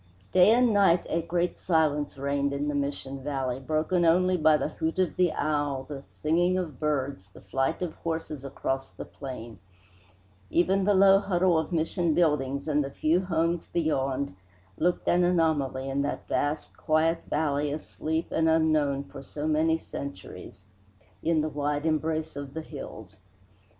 [0.31, 4.69] Day and night a great silence reigned in the Mission valley, broken only by the
[4.69, 9.59] hoot of the owl, the singing of birds, the flight of horses across the plain.
[10.49, 14.35] Even the low huddle of Mission buildings and the few homes beyond
[14.79, 20.65] looked an anomaly in that vast quiet valley asleep and unknown for so many centuries
[21.21, 23.17] in the wide embrace of the hills.